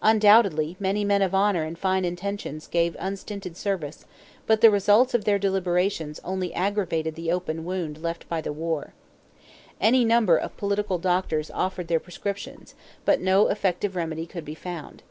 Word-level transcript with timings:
Undoubtedly 0.00 0.74
many 0.80 1.04
men 1.04 1.20
of 1.20 1.34
honor 1.34 1.62
and 1.62 1.78
fine 1.78 2.02
intentions 2.06 2.66
gave 2.66 2.96
unstinted 2.98 3.58
service, 3.58 4.06
but 4.46 4.62
the 4.62 4.70
results 4.70 5.12
of 5.12 5.24
their 5.26 5.38
deliberations 5.38 6.18
only 6.24 6.54
aggravated 6.54 7.14
the 7.14 7.30
open 7.30 7.62
wound 7.62 7.98
left 8.02 8.26
by 8.26 8.40
the 8.40 8.54
war. 8.54 8.94
Any 9.78 10.02
number 10.02 10.38
of 10.38 10.56
political 10.56 10.96
doctors 10.96 11.50
offered 11.50 11.88
their 11.88 12.00
prescriptions; 12.00 12.74
but 13.04 13.20
no 13.20 13.48
effective 13.48 13.96
remedy 13.96 14.24
could 14.24 14.46
be 14.46 14.54
found. 14.54 15.02